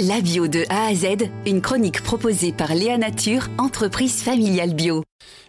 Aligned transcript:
La 0.00 0.20
bio 0.20 0.48
de 0.48 0.64
A 0.70 0.86
à 0.88 0.94
Z, 0.94 1.30
une 1.46 1.60
chronique 1.60 2.02
proposée 2.02 2.50
par 2.50 2.74
Léa 2.74 2.98
Nature, 2.98 3.46
entreprise 3.58 4.24
familiale 4.24 4.74
bio. 4.74 5.04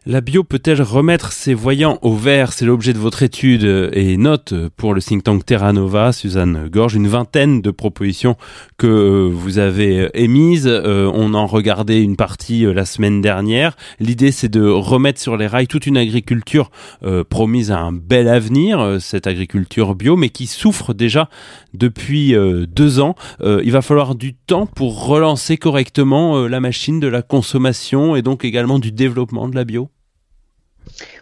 La 0.06 0.21
bio 0.21 0.44
peut-elle 0.44 0.83
remettre 0.83 1.32
ses 1.32 1.56
voyants 1.56 1.98
au 2.04 2.14
vert? 2.14 2.54
C'est 2.54 2.66
l'objet 2.66 2.94
de 2.94 3.00
votre 3.00 3.23
étude 3.23 3.63
et 3.92 4.18
note 4.18 4.54
pour 4.78 4.94
le 4.94 5.02
think 5.02 5.23
tank 5.23 5.44
Terra 5.44 5.73
Nova, 5.73 6.13
Suzanne 6.13 6.70
Gorge, 6.70 6.94
une 6.94 7.08
vingtaine 7.08 7.60
de 7.60 7.71
propositions 7.71 8.38
que 8.78 9.28
vous 9.34 9.58
avez 9.58 10.12
émises. 10.13 10.68
Euh, 10.68 11.12
on 11.12 11.34
en 11.34 11.48
regardait 11.48 12.04
une 12.04 12.18
partie 12.18 12.68
euh, 12.68 12.73
la 12.73 12.86
semaine 12.86 13.20
dernière. 13.20 13.75
L'idée 14.00 14.32
c'est 14.32 14.48
de 14.48 14.64
remettre 14.64 15.20
sur 15.20 15.38
les 15.38 15.48
rails 15.48 15.68
toute 15.68 15.88
une 15.88 15.98
agriculture 15.98 16.70
euh, 17.04 17.23
promise 17.23 17.71
à 17.71 17.80
un 17.80 17.91
bel 17.91 18.27
avenir, 18.27 18.98
cette 19.00 19.25
agriculture 19.25 19.96
bio, 19.96 20.16
mais 20.16 20.30
qui 20.30 20.46
souffre 20.46 20.93
déjà 20.93 21.30
depuis 21.73 22.36
deux 22.68 23.00
ans. 23.00 23.16
Il 23.43 23.71
va 23.71 23.82
falloir 23.82 24.16
du 24.16 24.34
temps 24.46 24.66
pour 24.66 25.05
relancer 25.05 25.57
correctement 25.57 26.48
la 26.48 26.59
machine 26.59 26.99
de 26.99 27.08
la 27.08 27.22
consommation 27.22 28.16
et 28.16 28.22
donc 28.22 28.45
également 28.45 28.80
du 28.80 28.91
développement 28.91 29.48
de 29.48 29.55
la 29.55 29.66
bio 29.66 29.90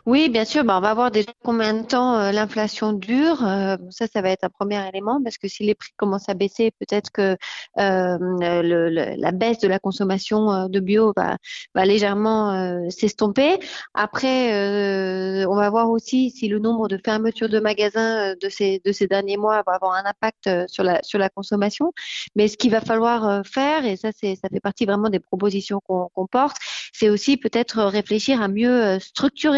oui, 0.05 0.29
bien 0.29 0.45
sûr. 0.45 0.63
Bah, 0.63 0.77
on 0.77 0.81
va 0.81 0.93
voir 0.93 1.11
combien 1.43 1.73
de 1.73 1.83
temps 1.85 2.17
euh, 2.17 2.31
l'inflation 2.31 2.93
dure. 2.93 3.45
Euh, 3.45 3.77
ça, 3.89 4.05
ça 4.07 4.21
va 4.21 4.29
être 4.29 4.43
un 4.43 4.49
premier 4.49 4.85
élément 4.89 5.21
parce 5.23 5.37
que 5.37 5.47
si 5.47 5.63
les 5.63 5.75
prix 5.75 5.91
commencent 5.95 6.29
à 6.29 6.33
baisser, 6.33 6.71
peut-être 6.79 7.09
que 7.11 7.37
euh, 7.79 9.15
la 9.17 9.31
baisse 9.31 9.59
de 9.59 9.67
la 9.67 9.79
consommation 9.79 10.67
de 10.67 10.79
bio 10.79 11.13
va, 11.15 11.37
légèrement 11.85 12.89
s'estomper. 12.89 13.59
Après, 13.93 15.45
on 15.45 15.55
va 15.55 15.69
voir 15.69 15.89
aussi 15.89 16.31
si 16.31 16.47
le 16.47 16.59
nombre 16.59 16.87
de 16.87 16.99
fermetures 17.03 17.49
de 17.49 17.59
magasins 17.59 18.35
de 18.35 18.49
ces, 18.49 18.81
de 18.83 18.91
ces 18.91 19.07
derniers 19.07 19.37
mois 19.37 19.63
va 19.65 19.73
avoir 19.73 19.93
un 19.93 20.05
impact 20.05 20.49
sur 20.67 20.83
la, 20.83 21.29
consommation. 21.29 21.93
Mais 22.35 22.47
ce 22.47 22.57
qu'il 22.57 22.71
va 22.71 22.81
falloir 22.81 23.45
faire, 23.45 23.85
et 23.85 23.95
ça, 23.95 24.11
ça 24.11 24.49
fait 24.51 24.59
partie 24.61 24.85
vraiment 24.85 25.09
des 25.09 25.19
propositions 25.19 25.79
qu'on 25.87 26.27
porte, 26.27 26.57
c'est 26.91 27.09
aussi 27.09 27.37
peut-être 27.37 27.81
réfléchir 27.83 28.41
à 28.41 28.47
mieux 28.47 28.99
structurer 28.99 29.52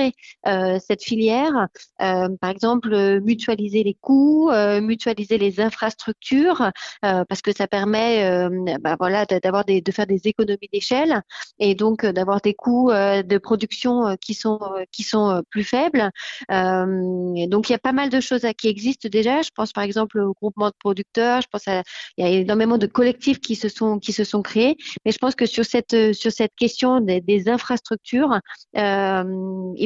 euh, 0.47 0.79
cette 0.85 1.03
filière. 1.03 1.67
Euh, 2.01 2.29
par 2.39 2.49
exemple, 2.49 3.19
mutualiser 3.21 3.83
les 3.83 3.95
coûts, 3.95 4.49
euh, 4.51 4.81
mutualiser 4.81 5.37
les 5.37 5.59
infrastructures, 5.59 6.71
parce 7.01 7.41
que 7.41 7.55
ça 7.55 7.67
permet, 7.67 8.49
bah, 8.79 8.95
voilà, 8.99 9.25
d'avoir 9.25 9.65
de 9.65 9.91
faire 9.91 10.07
des 10.07 10.21
économies 10.25 10.69
d'échelle 10.71 11.21
et 11.59 11.75
donc 11.75 12.05
d'avoir 12.05 12.41
des 12.41 12.53
coûts 12.53 12.91
de 12.91 13.37
production 13.37 14.15
qui 14.21 14.33
sont 14.33 14.59
qui 14.91 15.03
sont 15.03 15.41
plus 15.49 15.63
faibles. 15.63 16.09
donc 16.49 17.69
il 17.69 17.71
y 17.71 17.75
a 17.75 17.79
pas 17.79 17.91
mal 17.91 18.09
de 18.09 18.19
choses 18.19 18.45
qui 18.57 18.67
existent 18.67 19.09
déjà. 19.09 19.41
Je 19.41 19.49
pense 19.55 19.71
par 19.71 19.83
exemple 19.83 20.19
au 20.19 20.33
groupement 20.33 20.67
de 20.67 20.75
producteurs. 20.79 21.41
Je 21.41 21.47
pense 21.51 21.67
à 21.67 21.83
il 22.17 22.25
y 22.25 22.27
a 22.27 22.31
énormément 22.31 22.77
de 22.77 22.87
collectifs 22.87 23.39
qui 23.39 23.55
se 23.55 23.69
sont 23.69 23.99
qui 23.99 24.13
se 24.13 24.23
sont 24.23 24.41
créés. 24.41 24.77
Mais 25.05 25.11
je 25.11 25.17
pense 25.17 25.35
que 25.35 25.45
sur 25.45 25.65
cette 25.65 26.13
sur 26.13 26.31
cette 26.31 26.55
question 26.55 27.01
des, 27.01 27.21
des 27.21 27.49
infrastructures, 27.49 28.39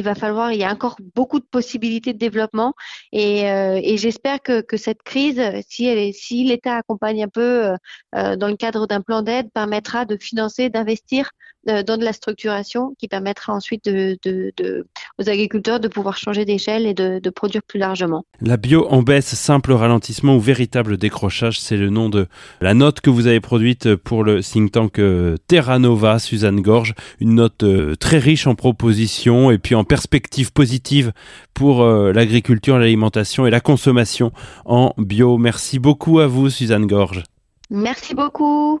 il 0.00 0.04
va 0.04 0.14
falloir 0.14 0.50
il 0.50 0.58
y 0.58 0.64
a 0.64 0.72
encore 0.72 0.96
beaucoup 1.14 1.40
de 1.40 1.44
possibilités 1.44 2.14
de 2.14 2.18
développement. 2.18 2.72
Et, 3.12 3.50
euh, 3.50 3.80
j'espère 3.96 4.40
que, 4.40 4.76
cette 4.76 5.02
crise, 5.02 5.40
si, 5.68 6.44
l'État 6.44 6.76
accompagne 6.76 7.22
un 7.24 7.28
peu 7.28 7.66
euh, 7.66 7.76
euh, 8.14 8.36
dans 8.36 8.48
le 8.48 8.56
cadre 8.56 8.86
d'un 8.86 9.02
plan 9.02 9.20
d'aide, 9.20 9.50
permettra 9.52 10.06
de 10.06 10.16
financer, 10.16 10.70
d'investir 10.70 11.30
dans 11.66 11.98
de 11.98 12.04
la 12.04 12.12
structuration 12.12 12.94
qui 12.98 13.08
permettra 13.08 13.52
ensuite 13.52 13.88
aux 13.88 15.28
agriculteurs 15.28 15.80
de 15.80 15.88
pouvoir 15.88 16.16
changer 16.16 16.44
d'échelle 16.44 16.86
et 16.86 16.94
de, 16.94 17.18
de, 17.18 17.30
produire 17.30 17.62
plus 17.62 17.78
largement. 17.78 18.24
La 18.40 18.56
bio 18.56 18.86
en 18.88 19.02
baisse, 19.02 19.34
simple 19.34 19.72
ralentissement 19.72 20.36
ou 20.36 20.40
véritable 20.40 20.96
décrochage, 20.96 21.60
c'est 21.60 21.76
le 21.76 21.90
nom 21.90 22.08
de 22.08 22.26
la 22.60 22.74
note 22.74 23.00
que 23.00 23.10
vous 23.10 23.26
avez 23.26 23.40
produite 23.40 23.94
pour 23.94 24.24
le 24.24 24.42
think 24.42 24.72
tank 24.72 25.00
Terra 25.46 25.78
Nova, 25.78 26.18
Suzanne 26.18 26.60
Gorge, 26.60 26.94
une 27.20 27.34
note 27.34 27.64
très 27.98 28.18
riche 28.18 28.46
en 28.46 28.54
propositions 28.54 29.50
et 29.50 29.58
puis 29.58 29.74
en 29.74 29.84
perspectives 29.84 30.52
positives 30.52 31.12
pour 31.54 31.84
l'agriculture, 31.84 32.78
l'alimentation 32.78 33.46
et 33.46 33.50
la 33.50 33.60
consommation 33.60 34.32
en 34.64 34.94
bio. 34.96 35.38
Merci 35.38 35.78
beaucoup 35.78 36.20
à 36.20 36.26
vous, 36.26 36.50
Suzanne 36.50 36.86
Gorge. 36.86 37.22
Merci 37.70 38.14
beaucoup. 38.14 38.80